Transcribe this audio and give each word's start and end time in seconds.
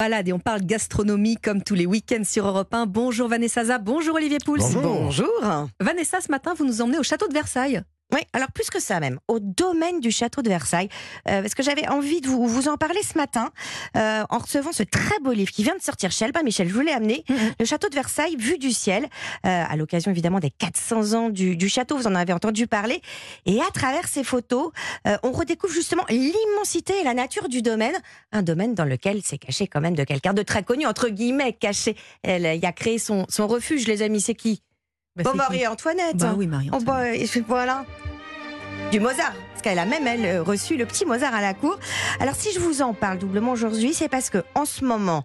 Balade 0.00 0.28
et 0.28 0.32
on 0.32 0.38
parle 0.38 0.62
gastronomie 0.62 1.36
comme 1.36 1.62
tous 1.62 1.74
les 1.74 1.84
week-ends 1.84 2.24
sur 2.24 2.46
Europe 2.46 2.72
1. 2.72 2.86
Bonjour 2.86 3.28
Vanessa 3.28 3.66
Za, 3.66 3.76
bonjour 3.76 4.14
Olivier 4.14 4.38
Pouls. 4.42 4.56
Bonjour. 4.72 5.28
Vanessa, 5.78 6.22
ce 6.22 6.30
matin, 6.30 6.54
vous 6.56 6.64
nous 6.64 6.80
emmenez 6.80 6.98
au 6.98 7.02
château 7.02 7.28
de 7.28 7.34
Versailles. 7.34 7.82
Oui, 8.12 8.20
alors 8.32 8.50
plus 8.50 8.70
que 8.70 8.80
ça 8.80 8.98
même, 8.98 9.20
au 9.28 9.38
domaine 9.38 10.00
du 10.00 10.10
château 10.10 10.42
de 10.42 10.48
Versailles, 10.48 10.88
euh, 11.28 11.42
parce 11.42 11.54
que 11.54 11.62
j'avais 11.62 11.86
envie 11.88 12.20
de 12.20 12.26
vous, 12.26 12.46
vous 12.46 12.68
en 12.68 12.76
parler 12.76 13.00
ce 13.02 13.16
matin 13.16 13.50
euh, 13.96 14.24
en 14.28 14.38
recevant 14.38 14.72
ce 14.72 14.82
très 14.82 15.18
beau 15.20 15.32
livre 15.32 15.52
qui 15.52 15.62
vient 15.62 15.76
de 15.76 15.82
sortir 15.82 16.10
chez 16.10 16.24
Albin 16.24 16.42
Michel. 16.42 16.68
Je 16.68 16.74
vous 16.74 16.80
l'ai 16.80 16.92
amené, 16.92 17.24
le 17.58 17.64
château 17.64 17.88
de 17.88 17.94
Versailles, 17.94 18.36
vue 18.36 18.58
du 18.58 18.72
ciel, 18.72 19.04
euh, 19.04 19.64
à 19.68 19.76
l'occasion 19.76 20.10
évidemment 20.10 20.40
des 20.40 20.50
400 20.50 21.12
ans 21.14 21.30
du, 21.30 21.56
du 21.56 21.68
château, 21.68 21.96
vous 21.96 22.06
en 22.06 22.14
avez 22.14 22.32
entendu 22.32 22.66
parler. 22.66 23.00
Et 23.46 23.60
à 23.60 23.70
travers 23.72 24.08
ces 24.08 24.24
photos, 24.24 24.70
euh, 25.06 25.16
on 25.22 25.30
redécouvre 25.30 25.72
justement 25.72 26.04
l'immensité 26.08 26.94
et 27.00 27.04
la 27.04 27.14
nature 27.14 27.48
du 27.48 27.62
domaine, 27.62 27.94
un 28.32 28.42
domaine 28.42 28.74
dans 28.74 28.84
lequel 28.84 29.20
c'est 29.24 29.38
caché 29.38 29.66
quand 29.68 29.80
même 29.80 29.94
de 29.94 30.04
quelqu'un 30.04 30.34
de 30.34 30.42
très 30.42 30.64
connu, 30.64 30.86
entre 30.86 31.08
guillemets, 31.08 31.52
caché. 31.52 31.96
Elle 32.22 32.58
y 32.58 32.66
a 32.66 32.72
créé 32.72 32.98
son, 32.98 33.26
son 33.28 33.46
refuge, 33.46 33.86
les 33.86 34.02
amis, 34.02 34.20
c'est 34.20 34.34
qui? 34.34 34.62
Bah, 35.16 35.24
Bon, 35.24 35.30
c'est 35.32 35.36
Marie 35.36 35.58
qui 35.58 35.66
Antoinette. 35.66 36.16
Bah 36.16 36.34
oui, 36.36 36.46
Marie 36.46 36.70
Oh, 36.72 36.78
bah, 36.80 37.12
et 37.14 37.24
puis 37.26 37.44
voilà. 37.46 37.84
Du 38.92 39.00
Mozart. 39.00 39.32
Parce 39.52 39.62
qu'elle 39.62 39.78
a 39.78 39.84
même, 39.84 40.06
elle, 40.06 40.24
euh, 40.24 40.42
reçu 40.42 40.76
le 40.76 40.86
petit 40.86 41.04
Mozart 41.04 41.34
à 41.34 41.40
la 41.40 41.54
cour. 41.54 41.78
Alors, 42.20 42.34
si 42.34 42.52
je 42.52 42.60
vous 42.60 42.80
en 42.82 42.94
parle 42.94 43.18
doublement 43.18 43.52
aujourd'hui, 43.52 43.92
c'est 43.92 44.08
parce 44.08 44.30
que 44.30 44.38
en 44.54 44.64
ce 44.64 44.84
moment, 44.84 45.24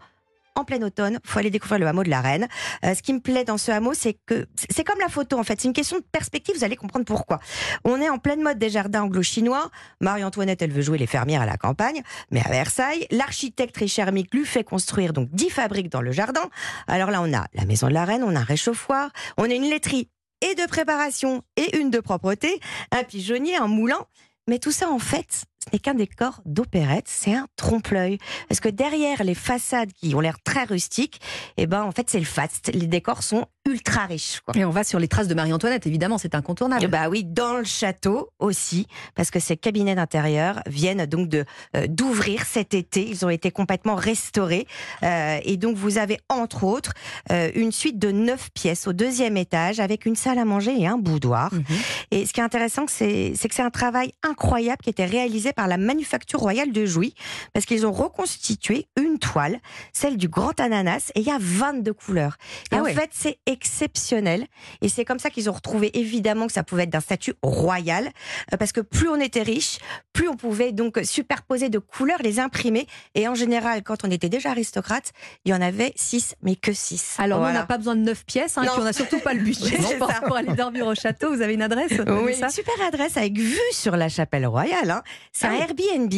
en 0.55 0.63
plein 0.63 0.81
automne, 0.81 1.19
faut 1.23 1.39
aller 1.39 1.49
découvrir 1.49 1.79
le 1.79 1.87
hameau 1.87 2.03
de 2.03 2.09
la 2.09 2.21
Reine. 2.21 2.47
Euh, 2.83 2.93
ce 2.95 3.01
qui 3.01 3.13
me 3.13 3.19
plaît 3.19 3.43
dans 3.43 3.57
ce 3.57 3.71
hameau, 3.71 3.93
c'est 3.93 4.17
que 4.25 4.47
c'est 4.69 4.83
comme 4.83 4.99
la 4.99 5.09
photo 5.09 5.37
en 5.37 5.43
fait. 5.43 5.59
C'est 5.59 5.67
une 5.67 5.73
question 5.73 5.97
de 5.97 6.05
perspective. 6.11 6.55
Vous 6.55 6.63
allez 6.63 6.75
comprendre 6.75 7.05
pourquoi. 7.05 7.39
On 7.83 8.01
est 8.01 8.09
en 8.09 8.17
pleine 8.17 8.41
mode 8.41 8.57
des 8.57 8.69
jardins 8.69 9.03
anglo-chinois. 9.03 9.69
Marie-Antoinette, 10.01 10.61
elle 10.61 10.71
veut 10.71 10.81
jouer 10.81 10.97
les 10.97 11.07
fermières 11.07 11.41
à 11.41 11.45
la 11.45 11.57
campagne, 11.57 12.01
mais 12.31 12.41
à 12.45 12.49
Versailles, 12.49 13.07
l'architecte 13.11 13.77
Richard 13.77 14.11
Mick 14.11 14.33
lui 14.33 14.45
fait 14.45 14.63
construire 14.63 15.13
donc 15.13 15.29
dix 15.31 15.49
fabriques 15.49 15.89
dans 15.89 16.01
le 16.01 16.11
jardin. 16.11 16.49
Alors 16.87 17.11
là, 17.11 17.21
on 17.21 17.33
a 17.33 17.45
la 17.53 17.65
maison 17.65 17.87
de 17.87 17.93
la 17.93 18.05
Reine, 18.05 18.23
on 18.23 18.35
a 18.35 18.39
un 18.39 18.43
réchauffoir, 18.43 19.09
on 19.37 19.43
a 19.43 19.53
une 19.53 19.69
laiterie 19.69 20.09
et 20.41 20.55
de 20.55 20.65
préparation 20.67 21.43
et 21.55 21.77
une 21.77 21.90
de 21.90 21.99
propreté, 21.99 22.59
un 22.91 23.03
pigeonnier, 23.03 23.55
un 23.55 23.67
moulin. 23.67 24.05
Mais 24.47 24.59
tout 24.59 24.71
ça, 24.71 24.90
en 24.90 24.99
fait, 24.99 25.45
n'est 25.71 25.80
qu'un 25.80 25.94
décor 25.94 26.41
d'opérette, 26.46 27.08
c'est 27.08 27.34
un 27.34 27.48
trompe-l'œil? 27.55 28.18
Parce 28.48 28.60
que 28.60 28.70
derrière 28.70 29.24
les 29.24 29.35
façades 29.35 29.91
qui 29.94 30.16
ont 30.16 30.20
l'air 30.20 30.41
très 30.44 30.63
rustiques, 30.63 31.21
eh 31.58 31.68
ben, 31.68 31.84
en 31.84 31.91
fait, 31.91 32.10
c'est 32.10 32.20
le 32.20 32.26
faste. 32.26 32.71
Les 32.74 32.88
décors 32.88 33.24
sont 33.24 33.46
ultra 33.68 34.05
riches. 34.05 34.41
Quoi. 34.46 34.55
Et 34.58 34.63
on 34.66 34.70
va 34.70 34.84
sur 34.84 34.99
les 34.99 35.08
traces 35.08 35.27
de 35.27 35.34
Marie-Antoinette, 35.34 35.88
évidemment, 35.88 36.18
c'est 36.18 36.35
incontournable. 36.35 36.88
Bah 36.88 37.10
oui, 37.10 37.24
dans 37.24 37.58
le 37.58 37.63
château 37.63 38.30
aussi, 38.40 38.88
parce 39.16 39.32
que 39.32 39.40
ces 39.40 39.58
cabinets 39.58 39.96
d'intérieur 39.96 40.62
viennent 40.68 41.05
donc 41.05 41.30
de 41.30 41.46
euh, 41.76 41.88
d'ouvrir 41.88 42.46
cet 42.46 42.74
été. 42.74 43.08
Ils 43.08 43.26
ont 43.26 43.30
été 43.30 43.52
complètement 43.52 43.96
restaurés, 43.96 44.68
Euh, 45.04 45.40
et 45.43 45.58
donc 45.58 45.76
vous 45.77 45.98
avez 45.98 46.20
entre 46.30 46.63
autres 46.63 46.93
euh, 47.32 47.49
une 47.55 47.71
suite 47.71 47.99
de 47.99 48.12
neuf 48.12 48.49
pièces 48.54 48.88
au 48.88 48.93
deuxième 48.93 49.38
étage 49.38 49.80
avec 49.80 50.05
une 50.05 50.16
salle 50.16 50.40
à 50.40 50.46
manger 50.46 50.74
et 50.80 50.88
un 50.88 50.98
boudoir. 50.98 51.54
Mhm. 51.54 51.63
Et 52.12 52.26
ce 52.26 52.34
qui 52.34 52.40
est 52.40 52.43
intéressant, 52.43 52.86
c'est 52.88 53.34
que 53.34 53.55
c'est 53.55 53.62
un 53.62 53.70
travail 53.70 54.12
incroyable 54.24 54.82
qui 54.84 54.90
était 54.90 55.05
réalisé 55.05 55.54
par 55.54 55.68
la 55.68 55.77
Manufacture 55.77 56.40
Royale 56.40 56.71
de 56.71 56.86
Jouy, 56.86 57.13
parce 57.54 57.66
qu'ils 57.66 57.86
ont 57.86 57.91
reconstitué 57.91 58.88
une 58.99 59.20
toile, 59.20 59.60
celle 59.93 60.18
du 60.18 60.27
Grand 60.27 60.60
Ananas, 60.60 61.12
et 61.16 61.21
il 61.21 61.26
y 61.26 61.32
a 61.32 61.38
22 61.40 61.93
couleurs. 61.93 62.38
Et 62.71 62.76
Ah 62.76 62.82
en 62.82 62.84
ouais. 62.84 62.93
fait, 62.93 63.10
c'est 63.12 63.38
exceptionnel. 63.55 64.45
Et 64.81 64.89
c'est 64.89 65.06
comme 65.06 65.19
ça 65.19 65.29
qu'ils 65.29 65.50
ont 65.50 65.53
retrouvé 65.53 65.97
évidemment 65.97 66.47
que 66.47 66.53
ça 66.53 66.63
pouvait 66.63 66.84
être 66.84 66.89
d'un 66.89 67.00
statut 67.00 67.34
royal, 67.41 68.09
euh, 68.53 68.57
parce 68.57 68.72
que 68.72 68.81
plus 68.81 69.09
on 69.09 69.19
était 69.19 69.41
riche, 69.44 69.78
plus 70.13 70.28
on 70.28 70.35
pouvait 70.35 70.72
donc 70.72 71.00
superposer 71.03 71.69
de 71.69 71.79
couleurs, 71.79 72.19
les 72.23 72.39
imprimer. 72.39 72.88
Et 73.16 73.28
en 73.28 73.35
général, 73.35 73.84
quand 73.84 74.03
on 74.06 74.12
était 74.12 74.29
déjà 74.29 74.51
aristocrate, 74.51 75.12
il 75.45 75.51
y 75.51 75.53
en 75.53 75.62
avait 75.62 75.94
6, 75.95 76.35
mais 76.41 76.56
que 76.56 76.73
6. 76.73 77.16
Alors, 77.19 77.41
on 77.41 77.51
n'a 77.51 77.66
pas 77.66 77.78
besoin 77.78 77.95
de 77.95 78.01
9 78.01 78.25
pièces, 78.25 78.57
hein, 78.57 78.63
et 78.63 78.67
puis 78.67 78.75
on 78.79 78.84
n'a 78.84 78.94
surtout 78.94 79.19
pas 79.19 79.34
le 79.34 79.39
budget 79.44 79.78
ça. 79.81 80.22
pour 80.28 80.35
aller 80.38 80.53
dormir 80.53 80.85
au 80.88 80.95
château. 80.95 81.34
Vous 81.35 81.41
avez 81.41 81.53
une 81.53 81.62
adresse 81.62 81.91
Oui, 82.07 82.34
une 82.41 82.50
super 82.50 82.73
adresse 82.88 83.18
avec 83.18 83.38
vue 83.38 83.57
sur 83.72 83.96
la 83.97 84.09
chapelle 84.09 84.46
royale. 84.46 84.91
hein. 84.91 85.03
C'est 85.31 85.47
Ah 85.47 85.51
un 85.51 85.56
oui. 85.56 85.62
Airbnb, 85.96 86.13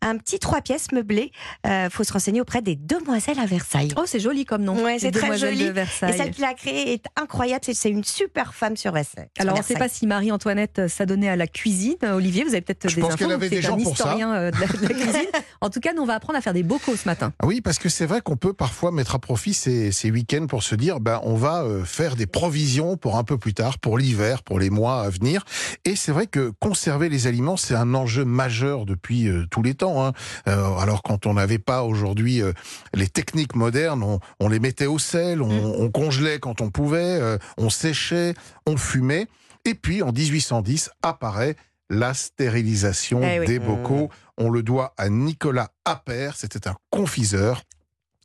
un 0.00 0.16
petit 0.18 0.38
trois 0.38 0.60
pièces 0.60 0.92
meublé. 0.92 1.32
Euh, 1.66 1.88
faut 1.90 2.04
se 2.04 2.12
renseigner 2.12 2.40
auprès 2.40 2.62
des 2.62 2.76
demoiselles 2.76 3.38
à 3.38 3.46
Versailles. 3.46 3.92
Oh, 3.96 4.02
c'est 4.06 4.20
joli 4.20 4.44
comme 4.44 4.62
nom. 4.62 4.82
Ouais, 4.82 4.98
c'est 4.98 5.10
très 5.10 5.36
joli. 5.38 5.70
de 5.70 5.78
Et 5.80 6.12
celle 6.12 6.30
qui 6.30 6.40
l'a 6.40 6.54
créée 6.54 6.81
est 6.88 7.04
incroyable. 7.20 7.60
C'est- 7.64 7.90
une 7.90 8.04
super 8.04 8.54
femme 8.54 8.76
sur 8.76 8.92
Versailles. 8.92 9.28
sur 9.36 9.42
Alors, 9.42 9.56
on 9.56 9.58
ne 9.58 9.64
sait 9.64 9.74
pas 9.74 9.88
si 9.88 10.06
Marie-Antoinette 10.06 10.78
euh, 10.78 10.88
s'adonnait 10.88 11.28
à 11.28 11.36
la 11.36 11.46
cuisine. 11.46 11.96
Euh, 12.04 12.14
Olivier, 12.14 12.42
vous 12.44 12.50
avez 12.52 12.62
peut-être 12.62 12.88
Je 12.88 12.94
des 12.96 13.00
pense 13.02 13.12
infos. 13.14 13.24
qu'elle 13.24 13.32
avait 13.32 13.48
des 13.50 13.60
gens 13.60 13.74
un 13.78 13.82
pour 13.82 13.96
ça. 13.96 14.04
historien 14.04 14.32
euh, 14.32 14.50
de 14.50 14.58
la, 14.60 14.66
de 14.66 14.82
la 14.88 14.94
cuisine. 14.94 15.26
En 15.60 15.70
tout 15.70 15.78
cas, 15.80 15.92
nous, 15.94 16.02
on 16.02 16.06
va 16.06 16.14
apprendre 16.14 16.38
à 16.38 16.42
faire 16.42 16.54
des 16.54 16.62
bocaux 16.64 16.96
ce 16.96 17.06
matin. 17.08 17.32
Ah 17.38 17.46
Oui, 17.46 17.60
parce 17.60 17.78
que 17.78 17.88
c'est 17.88 18.06
vrai 18.06 18.20
qu'on 18.20 18.36
peut 18.36 18.52
parfois 18.52 18.90
mettre 18.90 19.14
à 19.14 19.18
profit 19.20 19.54
ces, 19.54 19.92
ces 19.92 20.10
week-ends 20.10 20.46
pour 20.48 20.62
se 20.64 20.74
dire, 20.74 20.98
ben, 20.98 21.20
on 21.22 21.36
va 21.36 21.64
faire 21.84 22.16
des 22.16 22.26
provisions 22.26 22.96
pour 22.96 23.16
un 23.16 23.22
peu 23.24 23.38
plus 23.38 23.54
tard, 23.54 23.78
pour 23.78 23.96
l'hiver, 23.96 24.42
pour 24.42 24.58
les 24.58 24.70
mois 24.70 25.02
à 25.02 25.08
venir. 25.10 25.44
Et 25.84 25.94
c'est 25.94 26.10
vrai 26.10 26.26
que 26.26 26.52
conserver 26.58 27.08
les 27.08 27.26
aliments, 27.28 27.56
c'est 27.56 27.74
un 27.76 27.94
enjeu 27.94 28.24
majeur 28.24 28.86
depuis 28.86 29.28
euh, 29.28 29.44
tous 29.50 29.62
les 29.62 29.74
temps. 29.74 30.04
hein. 30.04 30.12
Euh, 30.48 30.74
alors 30.78 31.02
quand 31.02 31.26
on 31.26 31.34
n'avait 31.34 31.58
pas 31.58 31.84
aujourd'hui 31.84 32.42
euh, 32.42 32.52
les 32.92 33.06
techniques 33.08 33.54
modernes, 33.54 34.02
on, 34.02 34.18
on 34.40 34.48
les 34.48 34.58
mettait 34.58 34.86
au 34.86 34.98
sel, 34.98 35.42
on, 35.42 35.48
on 35.80 35.90
congelait 35.90 36.40
quand 36.40 36.60
on 36.60 36.70
pouvait, 36.72 36.98
euh, 37.20 37.38
on 37.58 37.70
séchait, 37.70 38.34
on 38.66 38.76
fumait. 38.76 39.28
Et 39.64 39.74
puis 39.74 40.02
en 40.02 40.10
1810 40.12 40.90
apparaît 41.02 41.54
la 41.90 42.14
stérilisation 42.14 43.20
Eh 43.22 43.40
oui. 43.40 43.46
des 43.46 43.58
bocaux. 43.58 44.10
On 44.38 44.50
le 44.50 44.62
doit 44.62 44.94
à 44.96 45.08
Nicolas 45.08 45.70
Appert, 45.84 46.36
c'était 46.36 46.66
un 46.68 46.74
confiseur. 46.90 47.62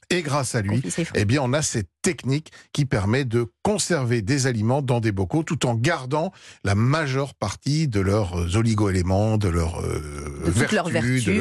Et 0.10 0.22
grâce 0.22 0.56
à 0.56 0.62
lui, 0.62 0.82
eh 1.16 1.26
bien, 1.26 1.42
on 1.44 1.52
a 1.52 1.62
cette 1.62 1.90
technique 2.02 2.54
qui 2.72 2.86
permet 2.86 3.26
de 3.26 3.52
conserver 3.68 4.22
des 4.22 4.48
aliments 4.48 4.82
dans 4.82 5.02
des 5.02 5.12
bocaux 5.12 5.44
tout 5.44 5.66
en 5.66 5.76
gardant 5.76 6.32
la 6.64 6.74
majeure 6.74 7.34
partie 7.34 7.90
de 7.90 8.00
leurs 8.00 8.40
euh, 8.40 8.56
oligo-éléments, 8.56 9.38
de 9.38 9.50
leurs 9.50 9.82
euh, 9.82 10.42
De 10.46 10.52
vertus, 10.52 11.26
de, 11.26 11.34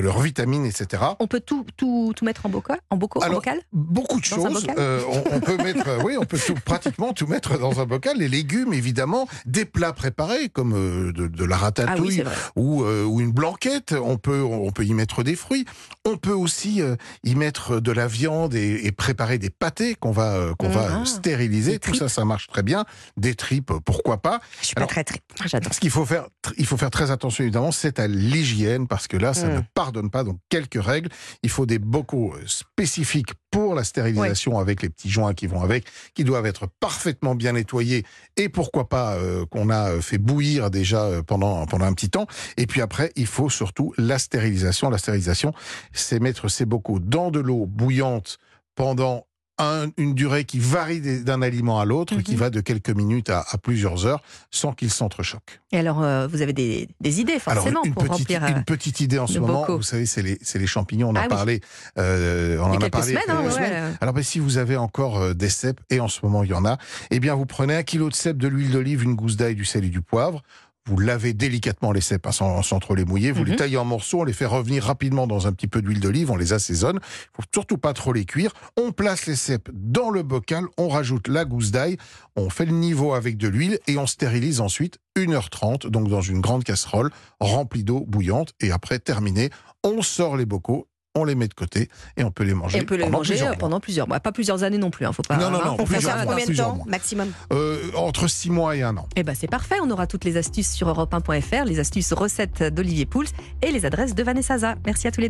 leurs, 0.00 0.18
de 0.18 0.22
vitamines, 0.24 0.64
etc. 0.64 1.02
On 1.18 1.26
peut 1.26 1.40
tout, 1.40 1.66
tout, 1.76 2.14
tout 2.16 2.24
mettre 2.24 2.46
en 2.46 2.48
bocal 2.48 2.78
En, 2.88 2.96
bocaux, 2.96 3.20
en 3.20 3.24
Alors, 3.24 3.40
bocal? 3.40 3.60
Beaucoup 3.74 4.20
de 4.22 4.28
Dans 4.30 4.36
choses. 4.36 4.62
bocal? 4.62 4.74
Euh, 4.78 5.02
on, 5.12 5.36
on 5.36 5.40
peut 5.40 5.58
mettre, 5.58 6.02
oui, 6.02 6.16
on 6.18 6.24
peut 6.24 6.38
tout, 6.38 6.54
pratiquement 6.64 7.12
tout 7.12 7.26
mettre 7.26 7.58
dans 7.58 7.78
un 7.78 7.84
bocal. 7.84 8.16
Les 8.16 8.28
légumes, 8.28 8.72
évidemment, 8.72 9.28
des 9.44 9.66
plats 9.66 9.92
préparés 9.92 10.48
comme 10.48 10.72
euh, 10.74 11.12
de, 11.12 11.26
de 11.26 11.44
la 11.44 11.56
Ah 11.56 11.58
oui, 11.58 11.64
ratatouille 11.64 12.20
vrai. 12.22 12.34
ou, 12.56 12.84
ou 12.84 13.20
une 13.20 13.32
blanquette. 13.32 13.94
On 14.02 14.16
peut, 14.16 14.40
on 14.40 14.70
peut 14.70 14.86
y 14.86 14.94
mettre 14.94 15.22
des 15.22 15.36
fruits. 15.36 15.66
On 16.06 16.16
peut 16.16 16.32
aussi 16.32 16.80
y 17.24 17.34
mettre 17.34 17.80
de 17.80 17.92
la 17.92 18.06
viande 18.06 18.54
et, 18.54 18.86
et 18.86 18.92
préparer 18.92 19.36
des 19.36 19.50
pâtés 19.50 19.94
qu'on 19.94 20.10
va, 20.10 20.54
qu'on 20.58 20.70
va 20.70 21.00
Ah, 21.02 21.04
stériliser. 21.04 21.49
Tout 21.78 21.94
ça, 21.94 22.08
ça 22.08 22.24
marche 22.24 22.46
très 22.46 22.62
bien. 22.62 22.84
Des 23.16 23.34
tripes, 23.34 23.72
pourquoi 23.84 24.18
pas. 24.18 24.40
Je 24.60 24.66
suis 24.66 24.74
pas 24.74 24.86
très. 24.86 25.04
J'adore. 25.46 25.74
Ce 25.74 25.80
qu'il 25.80 25.90
faut 25.90 26.06
faire, 26.06 26.26
il 26.56 26.66
faut 26.66 26.76
faire 26.76 26.90
très 26.90 27.10
attention 27.10 27.44
évidemment, 27.44 27.72
c'est 27.72 27.98
à 27.98 28.06
l'hygiène 28.06 28.86
parce 28.86 29.06
que 29.06 29.16
là, 29.16 29.34
ça 29.34 29.48
Mm. 29.48 29.54
ne 29.56 29.60
pardonne 29.74 30.10
pas. 30.10 30.24
Donc 30.24 30.38
quelques 30.48 30.82
règles. 30.82 31.08
Il 31.42 31.50
faut 31.50 31.66
des 31.66 31.78
bocaux 31.78 32.34
euh, 32.34 32.42
spécifiques 32.46 33.32
pour 33.50 33.74
la 33.74 33.84
stérilisation 33.84 34.58
avec 34.58 34.80
les 34.82 34.88
petits 34.88 35.10
joints 35.10 35.34
qui 35.34 35.46
vont 35.46 35.60
avec, 35.62 35.84
qui 36.14 36.24
doivent 36.24 36.46
être 36.46 36.68
parfaitement 36.78 37.34
bien 37.34 37.52
nettoyés 37.52 38.04
et 38.36 38.48
pourquoi 38.48 38.88
pas 38.88 39.14
euh, 39.14 39.44
qu'on 39.46 39.70
a 39.70 39.90
euh, 39.90 40.00
fait 40.00 40.18
bouillir 40.18 40.70
déjà 40.70 41.08
pendant 41.26 41.66
pendant 41.66 41.84
un 41.86 41.92
petit 41.92 42.10
temps. 42.10 42.26
Et 42.56 42.66
puis 42.66 42.80
après, 42.80 43.12
il 43.16 43.26
faut 43.26 43.50
surtout 43.50 43.92
la 43.98 44.18
stérilisation. 44.18 44.88
La 44.90 44.98
stérilisation, 44.98 45.52
c'est 45.92 46.20
mettre 46.20 46.48
ces 46.48 46.64
bocaux 46.64 46.98
dans 47.00 47.30
de 47.30 47.40
l'eau 47.40 47.66
bouillante 47.66 48.38
pendant 48.74 49.26
un- 49.60 49.88
une 49.96 50.14
durée 50.14 50.44
qui 50.44 50.58
varie 50.58 51.00
d'un 51.22 51.42
aliment 51.42 51.80
à 51.80 51.84
l'autre, 51.84 52.16
qui 52.20 52.32
Mhm. 52.32 52.38
va 52.38 52.50
de 52.50 52.60
quelques 52.60 52.90
minutes 52.90 53.30
à, 53.30 53.44
à 53.50 53.58
plusieurs 53.58 54.06
heures, 54.06 54.22
sans 54.50 54.72
qu'ils 54.72 54.90
s'entrechoquent. 54.90 55.60
Et 55.72 55.78
alors, 55.78 56.02
euh, 56.02 56.26
vous 56.26 56.42
avez 56.42 56.52
des, 56.52 56.88
des 57.00 57.20
idées 57.20 57.38
forcément 57.38 57.66
Alors, 57.66 57.86
une 57.86 57.94
pour 57.94 58.04
petite, 58.04 58.18
remplir. 58.28 58.44
euh, 58.44 58.48
une 58.48 58.64
petite 58.64 59.00
idée 59.00 59.18
en 59.18 59.26
ce 59.26 59.34
le 59.34 59.40
moment, 59.40 59.60
bocaux. 59.60 59.76
vous 59.76 59.82
savez, 59.82 60.06
c'est 60.06 60.22
les, 60.22 60.66
champignons, 60.66 61.08
on 61.08 61.12
en 61.12 61.16
Ah 61.16 61.20
a 61.20 61.22
oui. 61.24 61.28
parlé, 61.28 61.60
euh, 61.98 62.58
on 62.58 62.64
en 62.72 62.80
a 62.80 62.90
parlé 62.90 63.08
semaines, 63.12 63.22
hein, 63.28 63.42
ouais. 63.44 63.92
Alors, 64.00 64.14
ben, 64.14 64.22
si 64.22 64.38
vous 64.38 64.58
avez 64.58 64.76
encore 64.76 65.18
euh, 65.18 65.34
des 65.34 65.48
cèpes, 65.48 65.80
et 65.90 66.00
en 66.00 66.08
ce 66.08 66.20
moment 66.22 66.42
il 66.44 66.50
y 66.50 66.54
en 66.54 66.64
a, 66.64 66.78
eh 67.10 67.20
bien, 67.20 67.34
vous 67.34 67.46
prenez 67.46 67.74
un 67.76 67.82
kilo 67.82 68.08
de 68.08 68.14
cèpes, 68.14 68.38
de 68.38 68.48
l'huile 68.48 68.70
d'olive, 68.72 69.02
une 69.02 69.14
gousse 69.14 69.36
d'ail, 69.36 69.54
du 69.54 69.64
sel 69.64 69.84
et 69.84 69.88
du 69.88 70.00
poivre. 70.00 70.42
Vous 70.86 70.98
lavez 70.98 71.34
délicatement 71.34 71.92
les 71.92 72.00
cèpes 72.00 72.26
hein, 72.26 72.32
sans, 72.32 72.62
sans 72.62 72.78
trop 72.80 72.94
les 72.94 73.04
mouiller. 73.04 73.32
Vous 73.32 73.42
Mhm. 73.42 73.50
les 73.50 73.56
taillez 73.56 73.76
en 73.76 73.84
morceaux, 73.84 74.20
on 74.20 74.24
les 74.24 74.32
fait 74.32 74.46
revenir 74.46 74.84
rapidement 74.84 75.26
dans 75.26 75.46
un 75.46 75.52
petit 75.52 75.68
peu 75.68 75.82
d'huile 75.82 76.00
d'olive, 76.00 76.30
on 76.30 76.36
les 76.36 76.52
assaisonne. 76.52 76.98
Il 77.02 77.36
faut 77.36 77.48
surtout 77.54 77.78
pas 77.78 77.92
trop 77.92 78.12
les 78.12 78.24
cuire. 78.24 78.52
On 78.78 78.90
place 78.92 79.26
les 79.26 79.36
cèpes 79.36 79.68
dans 79.72 80.10
le 80.10 80.22
bocal, 80.22 80.64
on 80.78 80.88
rajoute 80.88 81.28
la 81.28 81.44
gousse 81.44 81.70
d'ail, 81.70 81.96
on 82.36 82.50
fait 82.50 82.64
le 82.66 82.72
niveau 82.72 83.14
avec 83.14 83.36
de 83.36 83.48
l'huile 83.48 83.78
et 83.86 83.98
on 83.98 84.06
stérilise 84.06 84.60
ensuite 84.60 84.98
1h30, 85.16 85.86
donc 85.86 86.08
dans 86.08 86.20
une 86.22 86.40
grande 86.40 86.64
casserole 86.64 87.10
remplie 87.40 87.84
d'eau 87.84 88.04
bouillante. 88.06 88.52
Et 88.60 88.70
après, 88.72 88.98
terminé, 88.98 89.50
on 89.84 90.02
sort 90.02 90.36
les 90.36 90.46
bocaux 90.46 90.88
on 91.16 91.24
les 91.24 91.34
met 91.34 91.48
de 91.48 91.54
côté 91.54 91.88
et 92.16 92.22
on 92.24 92.30
peut 92.30 92.44
les 92.44 92.54
manger 92.54 92.78
Et 92.78 92.82
on 92.82 92.84
peut 92.84 92.94
les 92.94 93.04
pendant 93.04 93.18
manger 93.18 93.32
plusieurs 93.32 93.48
euh, 93.48 93.50
mois. 93.52 93.58
pendant 93.58 93.80
plusieurs 93.80 94.08
mois. 94.08 94.20
Pas 94.20 94.32
plusieurs 94.32 94.62
années 94.62 94.78
non 94.78 94.90
plus, 94.90 95.06
hein, 95.06 95.12
faut 95.12 95.22
pas. 95.22 95.36
Non, 95.36 95.50
non, 95.50 95.58
non, 95.58 95.72
hein, 95.72 95.76
On 95.80 95.86
fait 95.86 95.94
plusieurs 95.94 96.16
mois, 96.16 96.24
combien 96.24 96.44
de 96.44 96.46
plusieurs 96.46 96.68
temps 96.68 96.76
mois. 96.76 96.86
maximum 96.88 97.32
Euh, 97.52 97.90
entre 97.96 98.28
6 98.28 98.50
mois 98.50 98.76
et 98.76 98.82
un 98.82 98.96
an. 98.96 99.08
Eh 99.16 99.24
ben 99.24 99.34
c'est 99.34 99.48
parfait, 99.48 99.76
on 99.82 99.90
aura 99.90 100.06
toutes 100.06 100.24
les 100.24 100.36
astuces 100.36 100.70
sur 100.70 100.88
europe1.fr, 100.88 101.64
les 101.64 101.80
astuces 101.80 102.12
recettes 102.12 102.62
d'Olivier 102.62 103.06
Pouls 103.06 103.26
et 103.62 103.72
les 103.72 103.86
adresses 103.86 104.14
de 104.14 104.22
Vanessa 104.22 104.58
Za. 104.58 104.76
Merci 104.86 105.08
à 105.08 105.10
tous 105.10 105.20
les 105.20 105.26
deux. 105.26 105.28